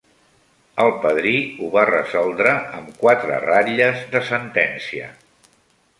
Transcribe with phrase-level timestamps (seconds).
[0.85, 5.15] El padrí ho va resoldre am quatre ratlles de sentencia.